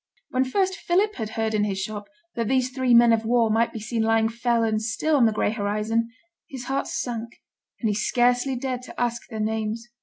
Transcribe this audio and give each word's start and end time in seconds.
When 0.31 0.45
first 0.45 0.77
Philip 0.77 1.13
had 1.17 1.29
heard 1.37 1.53
in 1.53 1.63
his 1.63 1.79
shop 1.79 2.07
that 2.33 2.47
these 2.47 2.71
three 2.71 2.95
men 2.95 3.13
of 3.13 3.23
war 3.23 3.51
might 3.51 3.71
be 3.71 3.79
seen 3.79 4.01
lying 4.01 4.29
fell 4.29 4.63
and 4.63 4.81
still 4.81 5.15
on 5.15 5.27
the 5.27 5.31
gray 5.31 5.51
horizon, 5.51 6.09
his 6.49 6.63
heart 6.63 6.87
sank, 6.87 7.33
and 7.79 7.87
he 7.87 7.93
scarcely 7.93 8.55
dared 8.55 8.81
to 8.81 8.99
ask 8.99 9.27
their 9.29 9.39
names. 9.39 9.87